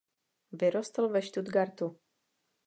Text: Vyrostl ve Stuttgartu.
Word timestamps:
Vyrostl 0.51 1.07
ve 1.09 1.21
Stuttgartu. 1.21 1.99